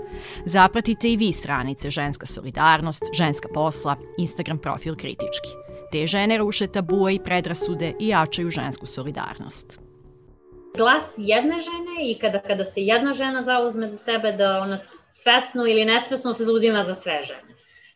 [0.44, 5.48] Zapratite i vi stranice Ženska solidarnost, Ženska posla, Instagram profil kritički.
[5.92, 9.84] Te žene ruše tabue i predrasude i jačaju žensku solidarnost
[10.76, 14.78] glas jedne žene i kada, kada se jedna žena zauzme za sebe da ona
[15.12, 17.53] svesno ili nesvesno se zauzima za sve žene.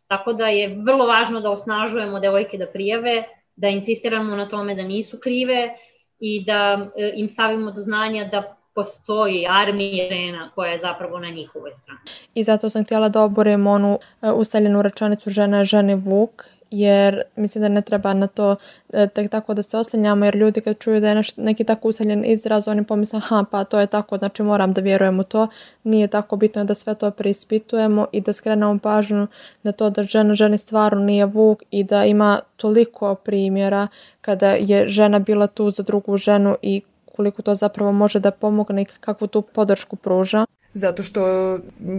[0.08, 3.24] Tako da je vrlo važno da osnažujemo devojke da prijave,
[3.56, 5.74] da insistiramo na tome da nisu krive
[6.20, 11.28] i da e, im stavimo do znanja da postoji armija žena koja je zapravo na
[11.28, 12.00] njihovoj strani.
[12.34, 17.62] I zato sam htjela da oborem onu e, ustaljenu rečanicu žena žene Vuk jer mislim
[17.62, 18.56] da ne treba na to
[18.92, 21.88] e, tek tako da se oslanjamo, jer ljudi kad čuju da je neš, neki tako
[21.88, 25.48] useljen izraz, oni pomisle, aha, pa to je tako, znači moram da vjerujem u to.
[25.84, 29.26] Nije tako bitno da sve to preispitujemo i da skrenemo pažnju
[29.62, 33.88] na to da žena ženi stvarno nije vuk i da ima toliko primjera
[34.20, 36.82] kada je žena bila tu za drugu ženu i
[37.16, 40.46] koliko to zapravo može da pomogne i kakvu tu podršku pruža
[40.78, 41.26] zato što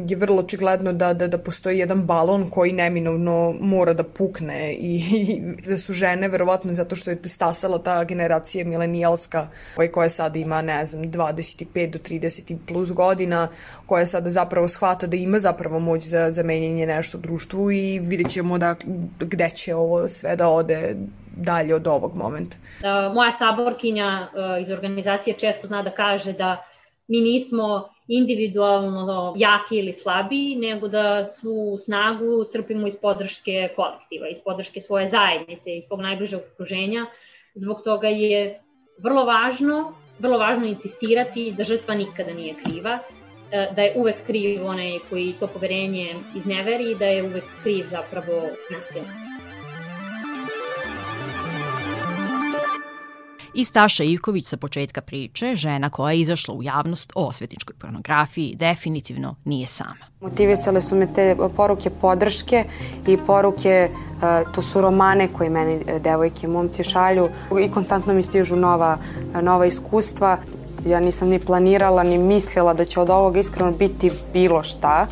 [0.07, 5.01] je vrlo očigledno da, da, da postoji jedan balon koji neminovno mora da pukne i,
[5.11, 10.35] i da su žene verovatno zato što je stasala ta generacija milenijalska ovaj, koja sad
[10.35, 13.47] ima ne znam 25 do 30 plus godina
[13.85, 17.99] koja sada zapravo shvata da ima zapravo moć za, za menjanje nešto u društvu i
[17.99, 18.75] vidjet ćemo da,
[19.19, 20.95] gde će ovo sve da ode
[21.35, 22.57] dalje od ovog momenta.
[23.13, 26.65] Moja saborkinja e, iz organizacije često zna da kaže da
[27.09, 34.37] mi nismo individualno jaki ili slabiji, nego da svu snagu crpimo iz podrške kolektiva, iz
[34.45, 37.05] podrške svoje zajednice, iz svog najbližeg okruženja.
[37.53, 38.61] Zbog toga je
[38.97, 42.99] vrlo važno, vrlo važno insistirati da žrtva nikada nije kriva,
[43.51, 48.41] e, da je uvek kriv onaj koji to poverenje izneveri, da je uvek kriv zapravo
[48.71, 49.28] nasilnik.
[53.53, 58.55] I Staša Ivković sa početka priče, žena koja je izašla u javnost o osvetničkoj pornografiji,
[58.55, 60.05] definitivno nije sama.
[60.21, 62.63] Motivisale su me te poruke podrške
[63.07, 63.89] i poruke, e,
[64.55, 67.29] to su romane koje meni e, devojke i momci šalju
[67.65, 68.97] i konstantno mi stižu nova,
[69.41, 70.37] nova iskustva.
[70.85, 75.07] Ja nisam ni planirala, ni mislila da će od ovoga iskreno biti bilo šta.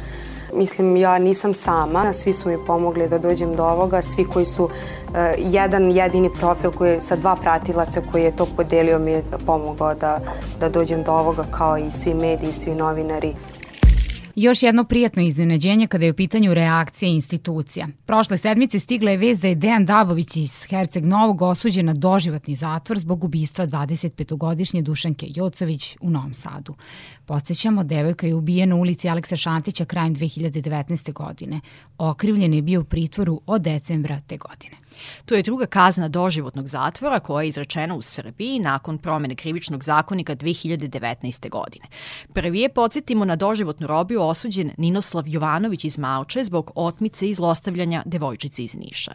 [0.54, 4.70] Mislim, ja nisam sama, svi su mi pomogli da dođem do ovoga, svi koji su
[5.16, 9.24] Eh, jedan jedini profil koji je sa dva pratilaca koji je to podelio mi je
[9.46, 10.20] pomogao da,
[10.60, 13.34] da dođem do ovoga kao i svi mediji, svi novinari.
[14.40, 17.88] Još jedno prijatno iznenađenje kada je u pitanju reakcije institucija.
[18.06, 22.56] Prošle sedmice stigla je vez da je Dejan Dabović iz Herceg Novog osuđen na doživotni
[22.56, 26.76] zatvor zbog ubistva 25-godišnje Dušanke Jocović u Novom Sadu.
[27.26, 31.14] Podsećamo, devojka je ubijena u ulici Aleksa Šantića krajem 2019.
[31.14, 31.62] godine.
[31.98, 34.87] Okrivljen je bio u pritvoru od decembra te godine.
[35.26, 40.36] To je druga kazna doživotnog zatvora koja je izrečena u Srbiji nakon promene krivičnog zakonika
[40.36, 41.50] 2019.
[41.50, 41.86] godine.
[42.34, 48.04] Prvi je, podsjetimo, na doživotnu robiju osuđen Ninoslav Jovanović iz Malče zbog otmice i zlostavljanja
[48.06, 49.12] devojčice iz Niša.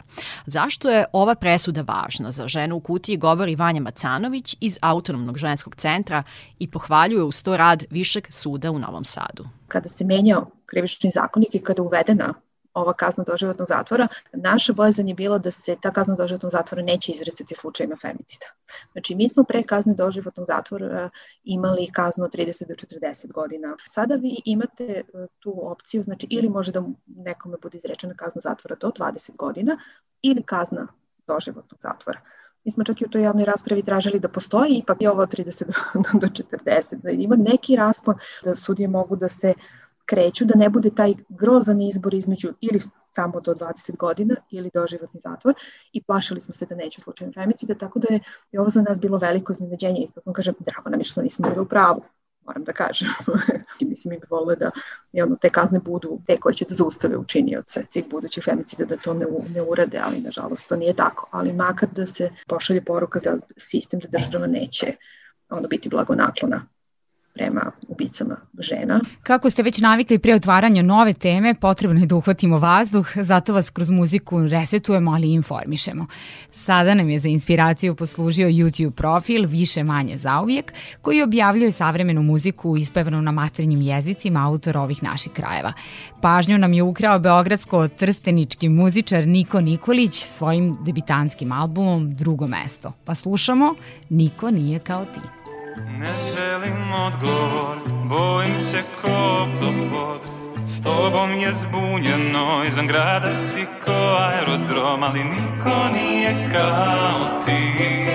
[0.47, 2.31] Zašto je ova presuda važna?
[2.31, 6.23] Za ženu u kutiji govori Vanja Macanović iz Autonomnog ženskog centra
[6.59, 9.45] i pohvaljuje uz to rad Višeg suda u Novom Sadu.
[9.69, 12.35] Kada se menjao krivični zakonik i kada uvedena
[12.75, 17.13] ova kazna doživotnog zatvora, naša bojazan je bilo da se ta kazna doživotnog zatvora neće
[17.13, 18.47] izrecati slučajima femicida.
[18.93, 21.11] Znači, mi smo pre kazne doživotnog zatvora
[21.45, 23.77] imali kaznu od 30 do 40 godina.
[23.85, 25.03] Sada vi imate e,
[25.39, 29.79] tu opciju, znači ili može da nekome bude izrečena kazna zatvora do 20 godina
[30.23, 30.89] ili kazna
[31.27, 32.21] doživotnog zatvora.
[32.65, 35.35] Mi smo čak i u toj javnoj raspravi tražili da postoji ipak i ovo od
[35.35, 39.55] 30 do, do 40, da ima neki raspon da sudije mogu da se
[40.13, 45.21] kreću, da ne bude taj grozan izbor između ili samo do 20 godina ili doživotni
[45.21, 45.55] zatvor
[45.93, 48.21] i plašili smo se da neće slučajno femicida, tako da je,
[48.59, 51.61] ovo za nas bilo veliko iznenađenje i kako kažem, drago nam je što nismo bili
[51.61, 52.03] u pravu
[52.47, 53.09] moram da kažem.
[53.91, 54.71] Mislim, mi bi volile da
[55.13, 59.15] jedno, te kazne budu te koje će da zaustave učinioce svih budućih femicida da to
[59.15, 61.29] ne, ne urade, ali nažalost to nije tako.
[61.31, 64.97] Ali makar da se pošalje poruka da sistem, da država neće
[65.51, 66.63] ono biti blagonaklona
[67.35, 69.01] prema ubicama žena.
[69.23, 73.71] Kako ste već navikli pre otvaranja nove teme, potrebno je da uhvatimo vazduh, zato vas
[73.71, 76.07] kroz muziku resetujemo, ali i informišemo.
[76.51, 82.77] Sada nam je za inspiraciju poslužio YouTube profil Više manje zauvijek, koji objavljuje savremenu muziku
[82.77, 85.73] ispevanu na maternjim jezicima autora ovih naših krajeva.
[86.21, 92.93] Pažnju nam je ukrao beogradsko-trstenički muzičar Niko Nikolić svojim debitanskim albumom Drugo mesto.
[93.05, 93.75] Pa slušamo
[94.11, 95.42] Niko nije kao ti.
[95.77, 99.09] Ne želim odgovor, bojim se ko
[99.43, 100.21] oktopod
[100.67, 108.07] S tobom je zbunjeno, izvan grada si ko aerodrom, ali niko nije kao ti.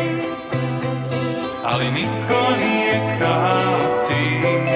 [1.63, 4.66] Ali niko nije kao ti.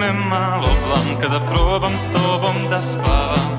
[0.00, 3.50] Me malo blam kada probam s tobom da spavam.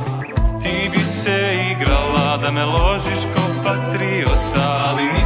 [0.62, 5.21] Ti bi se igrala da me ložiš ko patriota Ali nije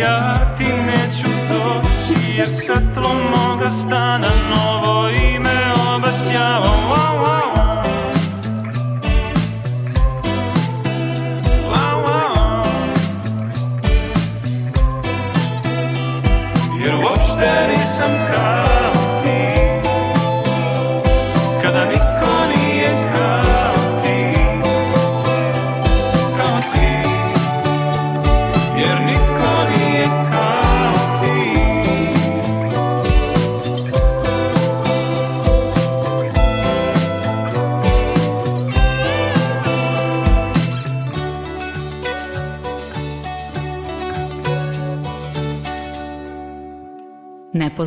[0.00, 5.49] ja ti neću doći Jer svetlo moga stana novo ime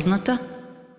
[0.04, 0.36] Nepoznata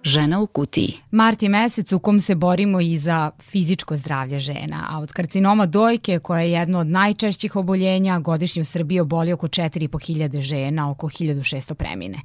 [0.04, 0.94] žena u kutiji.
[1.12, 5.66] Mart je mesec u kom se borimo i za fizičko zdravlje žena, a od karcinoma
[5.66, 11.08] dojke, koja je jedno od najčešćih oboljenja, godišnje u Srbiji oboli oko 4.500 žena, oko
[11.08, 12.22] 1600 premine.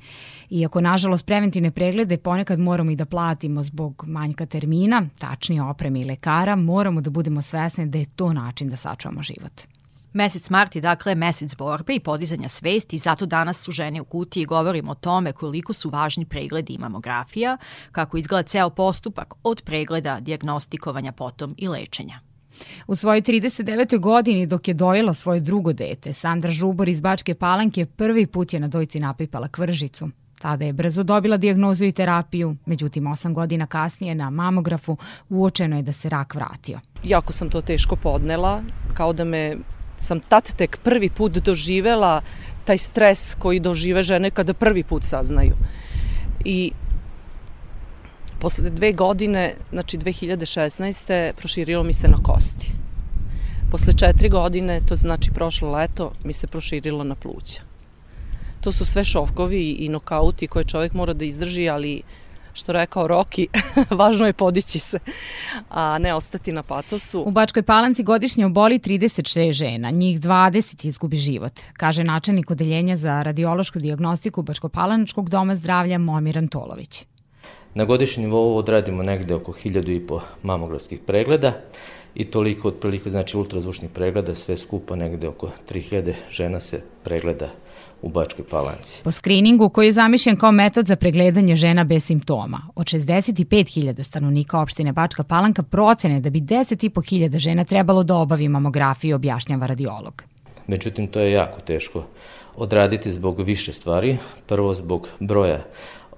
[0.51, 6.05] Iako, nažalost, preventivne preglede ponekad moramo i da platimo zbog manjka termina, tačnije opreme i
[6.05, 9.80] lekara, moramo da budemo svesni da je to način da sačuvamo život.
[10.13, 14.43] Mesec mart je dakle mesec borbe i podizanja svesti, zato danas su žene u kutiji
[14.43, 17.57] i govorimo o tome koliko su važni pregledi i mamografija,
[17.93, 22.21] kako izgleda ceo postupak od pregleda, diagnostikovanja potom i lečenja.
[22.87, 23.99] U svojoj 39.
[23.99, 28.61] godini dok je dojela svoje drugo dete, Sandra Žubor iz Bačke Palanke prvi put je
[28.61, 30.11] na dojci napipala kvržicu.
[30.41, 34.97] Tada je brzo dobila dijagnozu i terapiju, međutim osam godina kasnije na mamografu
[35.29, 36.81] uočeno je da se rak vratio.
[37.05, 38.63] jako sam to teško podnela,
[38.95, 39.57] kao da me
[40.01, 42.21] sam tad tek prvi put doživela
[42.65, 45.55] taj stres koji dožive žene kada prvi put saznaju.
[46.45, 46.73] I
[48.41, 51.33] posle dve godine, znači 2016.
[51.33, 52.73] proširilo mi se na kosti.
[53.71, 57.63] Posle četiri godine, to znači prošlo leto, mi se proširilo na pluća.
[58.61, 62.03] To su sve šovkovi i nokauti koje čovjek mora da izdrži, ali
[62.53, 63.49] što rekao Roki,
[64.01, 64.99] važno je podići se,
[65.69, 67.23] a ne ostati na patosu.
[67.27, 73.23] U Bačkoj Palanci godišnje oboli 36 žena, njih 20 izgubi život, kaže načelnik odeljenja za
[73.23, 77.07] radiološku diagnostiku Bačko-Palanačkog doma zdravlja Momir Antolović.
[77.75, 81.53] Na godišnjem nivou odradimo negde oko 1000 i po mamografskih pregleda
[82.15, 87.49] i toliko otprilike znači ultrazvučnih pregleda, sve skupa negde oko 3000 žena se pregleda
[88.03, 89.03] u Bačkoj Palanci.
[89.05, 94.61] Po skriningu koji je zamišljen kao metod za pregledanje žena bez simptoma, od 65.000 stanovnika
[94.61, 100.23] opštine Bačka Palanka procene da bi 10.500 žena trebalo da obavi mamografiju, objašnjava radiolog.
[100.67, 102.05] Međutim, to je jako teško
[102.57, 104.17] odraditi zbog više stvari.
[104.47, 105.65] Prvo zbog broja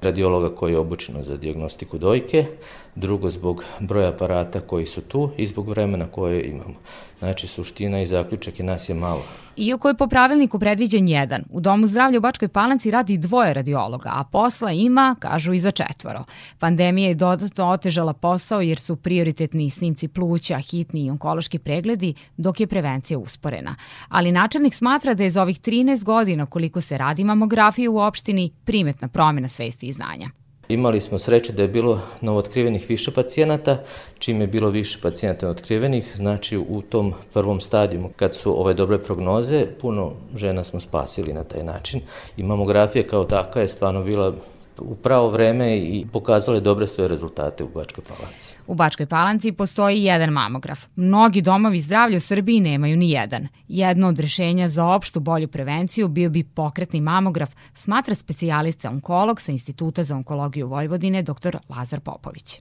[0.03, 2.47] radiologa koji je obučeno za diagnostiku dojke,
[2.95, 6.75] drugo zbog broja aparata koji su tu i zbog vremena koje imamo.
[7.19, 9.23] Znači, suština i zaključak je nas je malo.
[9.57, 14.11] Iako je po pravilniku predviđen jedan, u Domu zdravlja u Bačkoj Palanci radi dvoje radiologa,
[14.13, 16.25] a posla ima, kažu, i za četvoro.
[16.59, 22.61] Pandemija je dodatno otežala posao jer su prioritetni snimci pluća, hitni i onkološki pregledi, dok
[22.61, 23.75] je prevencija usporena.
[24.09, 28.51] Ali načelnik smatra da je za ovih 13 godina koliko se radi mamografija u opštini
[28.65, 30.42] primetna promena svesti i znanja.
[30.73, 33.79] Imali smo sreće da je bilo novootkrivenih više pacijenata,
[34.19, 38.99] čim je bilo više pacijenata otkrivenih, znači u tom prvom stadijumu kad su ove dobre
[38.99, 42.01] prognoze, puno žena smo spasili na taj način.
[42.37, 44.35] I mamografija kao taka je stvarno bila
[44.79, 48.57] u pravo vreme i pokazale dobre svoje rezultate u Bačkoj Palanci.
[48.67, 50.85] U Bačkoj Palanci postoji jedan mamograf.
[50.97, 53.49] Mnogi domovi zdravlja u Srbiji nemaju ni jedan.
[53.69, 59.53] Jedno od rešenja za opštu bolju prevenciju bio bi pokretni mamograf, smatra specijalista onkolog sa
[59.53, 61.57] Instituta za onkologiju Vojvodine, dr.
[61.69, 62.61] Lazar Popović.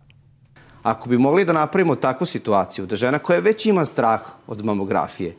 [0.84, 5.36] Ako bi mogli da napravimo takvu situaciju da žena koja već ima strah od mamografije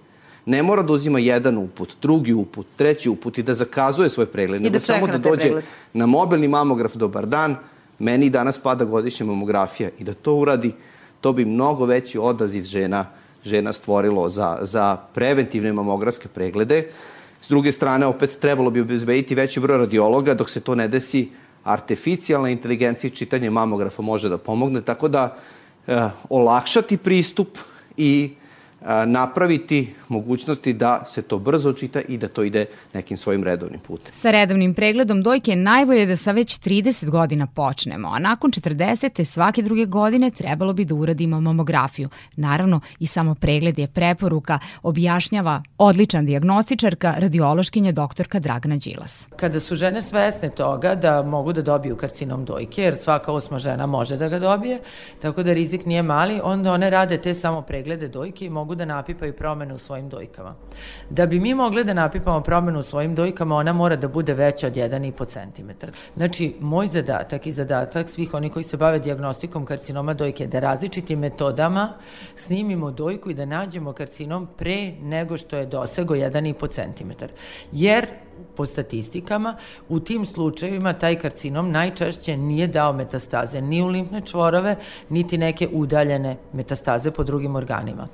[0.46, 4.60] ne mora da uzima jedan uput, drugi uput, treći uput i da zakazuje svoj pregled,
[4.60, 5.64] I da nego samo da dođe pregled.
[5.92, 7.56] na mobilni mamograf dobar dan,
[7.98, 10.72] meni danas pada godišnja mamografija i da to uradi,
[11.20, 13.06] to bi mnogo veći odaziv žena
[13.44, 16.88] žena stvorilo za, za preventivne mamografske preglede.
[17.40, 21.28] S druge strane, opet trebalo bi obezbediti veći broj radiologa, dok se to ne desi,
[21.64, 25.36] artificijalna inteligencija i čitanje mamografa može da pomogne, tako da
[25.86, 27.58] e, olakšati pristup
[27.96, 28.30] i
[29.06, 34.12] napraviti mogućnosti da se to brzo čita i da to ide nekim svojim redovnim putem.
[34.12, 39.24] Sa redovnim pregledom dojke najbolje je da sa već 30 godina počnemo, a nakon 40.
[39.24, 42.08] svake druge godine trebalo bi da uradimo mamografiju.
[42.36, 49.28] Naravno, i samo pregled je preporuka, objašnjava odličan diagnostičarka, radiološkinja doktorka Dragana Đilas.
[49.36, 53.86] Kada su žene svesne toga da mogu da dobiju karcinom dojke, jer svaka osma žena
[53.86, 54.80] može da ga dobije,
[55.20, 58.84] tako da rizik nije mali, onda one rade te samo preglede dojke i mogu da
[58.84, 60.54] napipaju promene u svojim dojkama.
[61.10, 64.66] Da bi mi mogli da napipamo promenu u svojim dojkama, ona mora da bude veća
[64.66, 65.86] od 1,5 cm.
[66.16, 70.60] Znači, moj zadatak i zadatak svih oni koji se bave diagnostikom karcinoma dojke je da
[70.60, 71.92] različitim metodama
[72.36, 77.24] snimimo dojku i da nađemo karcinom pre nego što je dosego 1,5 cm.
[77.72, 78.06] Jer
[78.56, 79.56] po statistikama,
[79.88, 84.76] u tim slučajevima taj karcinom najčešće nije dao metastaze ni u limfne čvorove,
[85.08, 88.08] niti neke udaljene metastaze po drugim organima.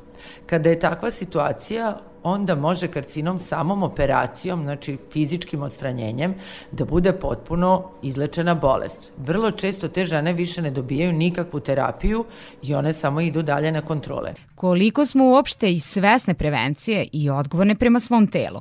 [0.47, 6.35] Kada je takva situacija, onda može karcinom samom operacijom, znači fizičkim odstranjenjem,
[6.73, 9.13] da bude potpuno izlečena bolest.
[9.17, 12.25] Vrlo često te žene više ne dobijaju nikakvu terapiju
[12.63, 14.35] i one samo idu dalje na kontrole.
[14.55, 18.61] Koliko smo uopšte i svesne prevencije i odgovorne prema svom telu?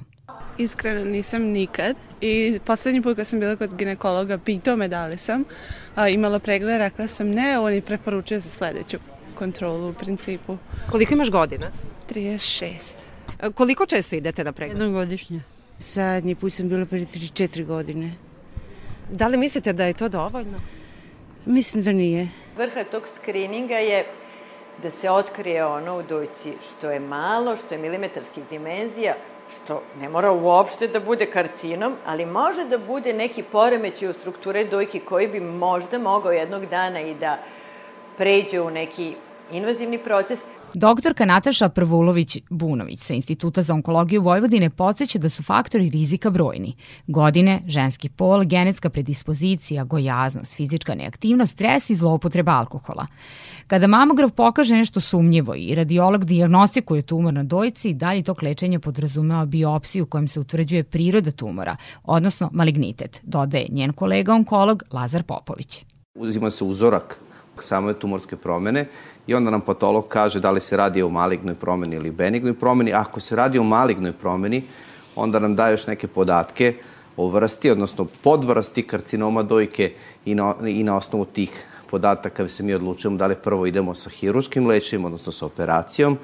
[0.58, 5.18] Iskreno nisam nikad i poslednji put kad sam bila kod ginekologa pitao me da li
[5.18, 5.44] sam
[5.96, 8.98] a, imala pregled, rekla sam ne, on je preporučio za sledeću
[9.38, 10.58] kontrolu u principu.
[10.92, 11.72] Koliko imaš godina?
[12.10, 12.72] 36.
[13.40, 14.78] E, Koliko često idete na pregled?
[14.78, 15.42] Jednom godišnje.
[15.80, 18.12] Zadnji put sam bila pre 3-4 godine.
[19.12, 20.60] Da li mislite da je to dovoljno?
[21.46, 22.30] Mislim da nije.
[22.58, 24.06] Vrha tog skrininga je
[24.84, 29.16] da se otkrije ono u dojci što je malo, što je milimetarskih dimenzija,
[29.52, 34.64] što ne mora uopšte da bude karcinom, ali može da bude neki poremećaj u strukture
[34.64, 37.40] dojke koji bi možda mogao jednog dana i da
[38.18, 39.16] pređe u neki
[39.52, 40.40] invazivni proces.
[40.74, 46.76] Doktorka Nataša Prvulović-Bunović sa Instituta za onkologiju Vojvodine podsjeća da su faktori rizika brojni.
[47.08, 53.08] Godine, ženski pol, genetska predispozicija, gojaznost, fizička neaktivnost, stres i zloupotreba alkohola.
[53.68, 59.46] Kada mamograf pokaže nešto sumnjivo i radiolog diagnostikuje tumor na dojci, dalje tog lečenja podrazumeva
[59.46, 65.86] biopsiju kojom se utvrđuje priroda tumora, odnosno malignitet, dodaje njen kolega onkolog Lazar Popović.
[66.16, 67.20] Uzima se uzorak
[67.62, 68.88] same tumorske promene
[69.28, 72.94] i onda nam patolog kaže da li se radi o malignoj promeni ili benignoj promeni.
[72.94, 74.64] Ako se radi o malignoj promeni,
[75.16, 76.74] onda nam daje još neke podatke
[77.18, 79.94] o vrsti, odnosno podvrsti karcinoma dojke
[80.26, 84.10] i na, i na osnovu tih podataka se mi odlučujemo da li prvo idemo sa
[84.10, 86.18] hiruškim lečenjem, odnosno sa operacijom,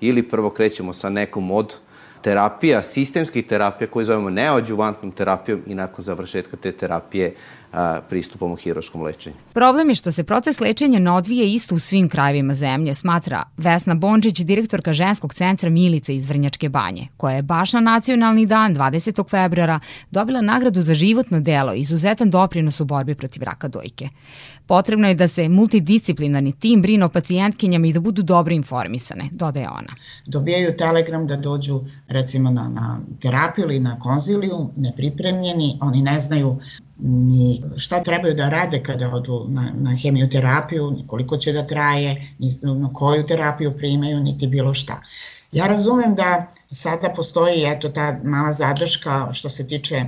[0.00, 1.76] ili prvo krećemo sa nekom od
[2.22, 7.34] terapija, sistemskih terapija koje zovemo neoadjuvantnom terapijom i nakon završetka te terapije
[7.72, 9.36] a, pristupamo hiroškom lečenju.
[9.52, 13.94] Problem je što se proces lečenja ne odvije isto u svim krajevima zemlje, smatra Vesna
[13.94, 19.28] Bončić, direktorka ženskog centra Milice iz Vrnjačke banje, koja je baš na nacionalni dan 20.
[19.30, 24.08] februara dobila nagradu za životno delo i izuzetan doprinos u borbi protiv raka dojke.
[24.70, 29.68] Potrebno je da se multidisciplinarni tim brine o pacijentkinjama i da budu dobro informisane, dodaje
[29.68, 29.94] ona.
[30.26, 36.58] Dobijaju telegram da dođu recimo na, na terapiju ili na konziliju, nepripremljeni, oni ne znaju
[36.98, 42.14] ni šta trebaju da rade kada odu na, na hemioterapiju, ni koliko će da traje,
[42.38, 45.00] ni na koju terapiju primaju, niti bilo šta.
[45.52, 50.04] Ja razumem da sada postoji eto ta mala zadrška što se tiče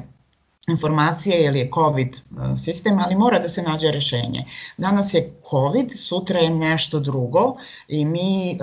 [0.69, 2.21] informacije jer je COVID e,
[2.57, 4.45] sistem, ali mora da se nađe rešenje.
[4.79, 7.57] Danas je COVID, sutra je nešto drugo
[7.89, 8.57] i mi e,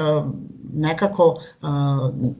[0.73, 1.65] nekako e,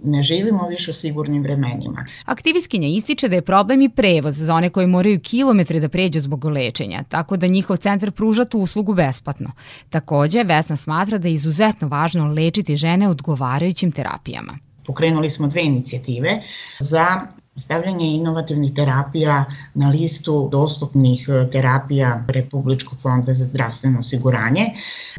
[0.03, 2.05] ne živimo više u sigurnim vremenima.
[2.25, 6.45] Aktivistkinja ističe da je problem i prevoz za one koji moraju kilometre da pređu zbog
[6.45, 9.51] lečenja, tako da njihov centar pruža tu uslugu besplatno.
[9.89, 14.57] Takođe, Vesna smatra da je izuzetno važno lečiti žene odgovarajućim terapijama.
[14.85, 16.41] Pokrenuli smo dve inicijative
[16.79, 17.05] za
[17.59, 24.65] stavljanje inovativnih terapija na listu dostupnih e, terapija Republičkog fonda za zdravstveno osiguranje.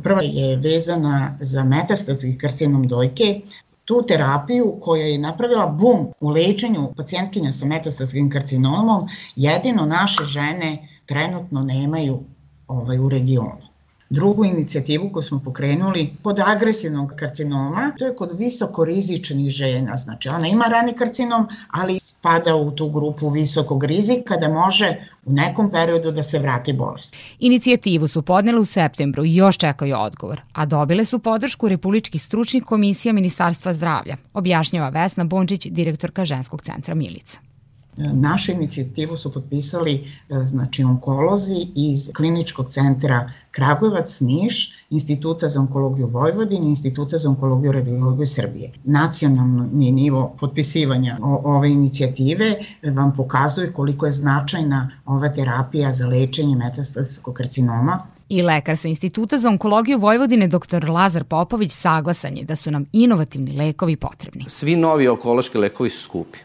[0.02, 3.40] Prva je vezana za metastatski karcinom dojke,
[3.84, 10.88] tu terapiju koja je napravila bum u lečenju pacijentkinja sa metastatskim karcinomom, jedino naše žene
[11.06, 12.22] trenutno nemaju
[12.68, 13.69] ovaj, u regionu
[14.10, 20.28] drugu inicijativu koju smo pokrenuli pod agresivnog karcinoma, to je kod visoko rizičnih žena, znači
[20.28, 25.70] ona ima rani karcinom, ali spada u tu grupu visokog rizika da može u nekom
[25.70, 27.16] periodu da se vrati bolest.
[27.38, 32.64] Inicijativu su podnele u septembru i još čekaju odgovor, a dobile su podršku Republičkih stručnih
[32.64, 37.49] komisija Ministarstva zdravlja, objašnjava Vesna Bončić, direktorka ženskog centra Milica.
[37.96, 46.06] Našu inicijativu su potpisali e, znači onkolozi iz kliničkog centra Kragujevac, Niš, Instituta za onkologiju
[46.06, 48.72] Vojvodine, Instituta za onkologiju radiologiju Srbije.
[48.84, 57.34] Nacionalni nivo potpisivanja ove inicijative vam pokazuje koliko je značajna ova terapija za lečenje metastatskog
[57.34, 60.90] karcinoma I lekar sa Instituta za onkologiju Vojvodine dr.
[60.90, 64.44] Lazar Popović saglasan je da su nam inovativni lekovi potrebni.
[64.48, 66.38] Svi novi onkološki lekovi su skupi.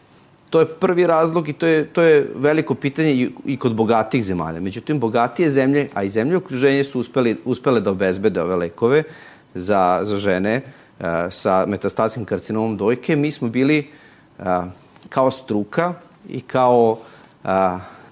[0.50, 4.24] To je prvi razlog i to je, to je veliko pitanje i, i kod bogatih
[4.24, 4.60] zemalja.
[4.60, 9.02] Međutim, bogatije zemlje, a i zemlje okruženje su uspeli, uspele da obezbede ove lekove
[9.54, 13.16] za, za žene uh, sa metastatskim karcinomom dojke.
[13.16, 13.88] Mi smo bili
[14.38, 14.44] uh,
[15.08, 15.94] kao struka
[16.28, 16.98] i kao
[17.44, 17.50] uh,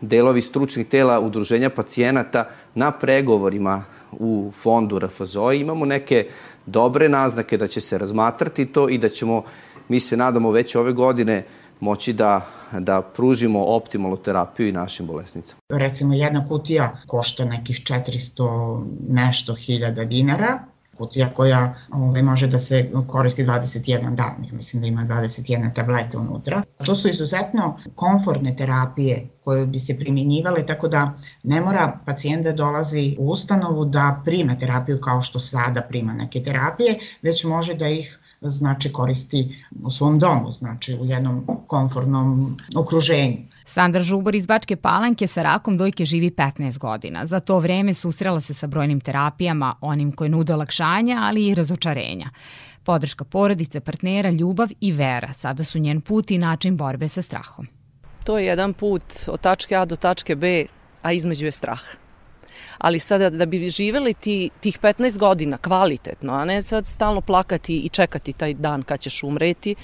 [0.00, 6.26] delovi stručnih tela udruženja pacijenata na pregovorima u fondu RFZO imamo neke
[6.66, 9.42] dobre naznake da će se razmatrati to i da ćemo,
[9.88, 11.44] mi se nadamo već ove godine,
[11.80, 12.46] moći da,
[12.78, 15.60] da pružimo optimalnu terapiju i našim bolesnicama.
[15.68, 20.58] Recimo jedna kutija košta nekih 400 nešto hiljada dinara,
[20.96, 25.74] kutija koja ove, ovaj, može da se koristi 21 dan, ja mislim da ima 21
[25.74, 26.62] tableta unutra.
[26.86, 31.12] To su izuzetno komfortne terapije koje bi se primjenjivale, tako da
[31.42, 36.42] ne mora pacijent da dolazi u ustanovu da prima terapiju kao što sada prima neke
[36.42, 38.18] terapije, već može da ih
[38.50, 43.36] znači koristi u svom domu, znači u jednom komfortnom okruženju.
[43.66, 47.26] Sandra Žubor iz Bačke Palanke sa rakom dojke živi 15 godina.
[47.26, 52.30] Za to vreme susrela se sa brojnim terapijama, onim koje nude olakšanja, ali i razočarenja.
[52.82, 57.66] Podrška porodice, partnera, ljubav i vera sada su njen put i način borbe sa strahom.
[58.24, 60.66] To je jedan put od tačke A do tačke B,
[61.02, 61.80] a između je strah
[62.84, 67.78] ali sada da bi živeli ti, tih 15 godina kvalitetno, a ne sad stalno plakati
[67.78, 69.74] i čekati taj dan kad ćeš umreti,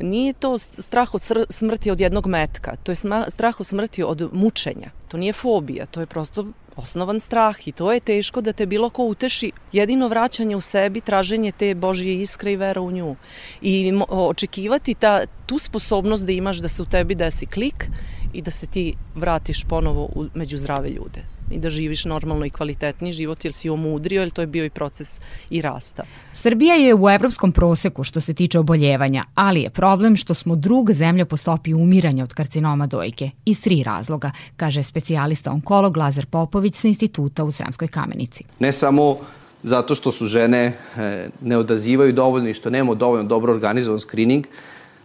[0.00, 2.96] nije to strah od smrti od jednog metka, to je
[3.28, 7.92] strah od smrti od mučenja, to nije fobija, to je prosto osnovan strah i to
[7.92, 9.52] je teško da te bilo ko uteši.
[9.72, 13.16] Jedino vraćanje u sebi, traženje te Božje iskre i vera u nju.
[13.62, 17.90] I očekivati ta, tu sposobnost da imaš da se u tebi desi klik
[18.32, 22.50] i da se ti vratiš ponovo u, među zdrave ljude i da živiš normalno i
[22.50, 25.20] kvalitetni život jer si omudrio, jer to je bio i proces
[25.50, 26.02] i rasta.
[26.32, 30.94] Srbija je u evropskom proseku što se tiče oboljevanja, ali je problem što smo druga
[30.94, 36.74] zemlja po stopi umiranja od karcinoma dojke iz tri razloga, kaže specijalista onkolog Lazar Popović
[36.74, 38.44] sa instituta u Sremskoj kamenici.
[38.58, 39.18] Ne samo
[39.62, 44.46] zato što su žene e, ne odazivaju dovoljno i što nemamo dovoljno dobro organizovan screening,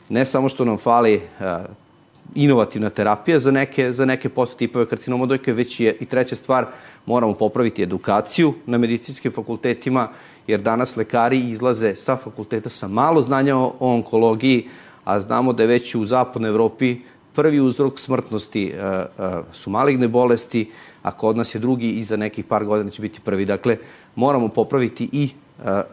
[0.09, 1.21] ne samo što nam fali e,
[2.36, 6.65] inovativna terapija za neke, za neke podtipove karcinoma dojke, već je i treća stvar,
[7.05, 10.09] moramo popraviti edukaciju na medicinskim fakultetima,
[10.47, 14.67] jer danas lekari izlaze sa fakulteta sa malo znanja o onkologiji,
[15.03, 16.97] a znamo da je već u zapadnoj Evropi
[17.34, 20.69] prvi uzrok smrtnosti uh, uh, su maligne bolesti,
[21.01, 23.45] a kod nas je drugi i za nekih par godina će biti prvi.
[23.45, 23.77] Dakle,
[24.15, 25.29] moramo popraviti i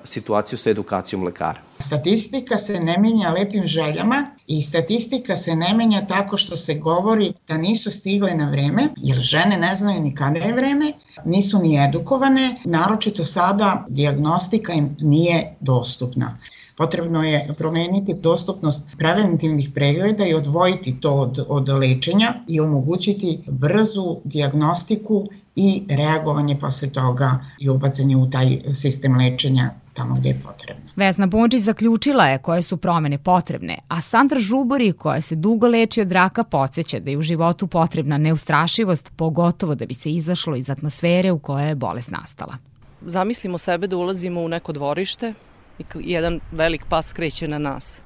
[0.05, 1.61] situaciju sa edukacijom lekara.
[1.79, 7.33] Statistika se ne menja lepim željama i statistika se ne menja tako što se govori
[7.49, 10.93] da nisu stigle na vreme, jer žene ne znaju ni kada je vreme,
[11.25, 16.39] nisu ni edukovane, naročito sada diagnostika im nije dostupna.
[16.77, 24.21] Potrebno je promeniti dostupnost preventivnih pregleda i odvojiti to od, od lečenja i omogućiti brzu
[24.25, 25.27] diagnostiku
[25.61, 30.91] i reagovanje posle toga i ubacanje u taj sistem lečenja tamo gde je potrebno.
[30.97, 36.01] Vesna Bončić zaključila je koje su promene potrebne, a Sandra Žubori, koja se dugo leči
[36.01, 40.71] od raka, podsjeća da je u životu potrebna neustrašivost, pogotovo da bi se izašlo iz
[40.71, 42.57] atmosfere u kojoj je bolest nastala.
[43.03, 45.35] Zamislimo sebe da ulazimo u neko dvorište
[45.79, 48.03] i jedan velik pas kreće na nas.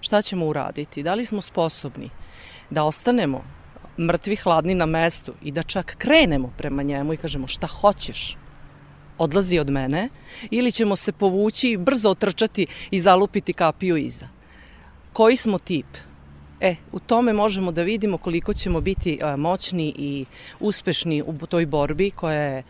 [0.00, 1.02] Šta ćemo uraditi?
[1.02, 2.10] Da li smo sposobni
[2.70, 3.55] da ostanemo
[3.98, 8.36] mrtvi hladni na mestu i da čak krenemo prema njemu i kažemo šta hoćeš?
[9.18, 10.08] odlazi od mene
[10.50, 14.28] ili ćemo se povući i brzo otrčati i zalupiti kapiju iza.
[15.12, 15.86] Koji smo tip?
[16.60, 20.24] E, u tome možemo da vidimo koliko ćemo biti moćni i
[20.60, 22.62] uspešni u toj borbi koja je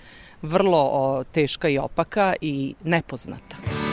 [0.43, 3.86] vrlo teška i opaka i nepoznata.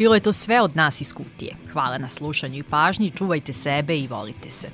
[0.00, 1.54] Bilo je to sve od nas iz kutije.
[1.72, 4.68] Hvala na slušanju i pažnji, čuvajte sebe i volite se.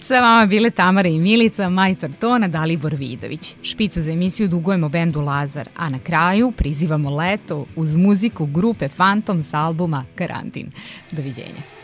[0.00, 3.56] Sve vama bile Tamara i Milica, majstor tona Dalibor Vidović.
[3.62, 9.42] Špicu za emisiju dugujemo bendu Lazar, a na kraju prizivamo leto uz muziku grupe Phantom
[9.42, 10.70] s albuma Karantin.
[11.10, 11.79] Doviđenja.